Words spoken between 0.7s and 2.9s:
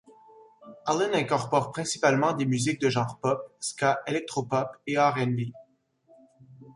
Allen incorpore principalement des musiques de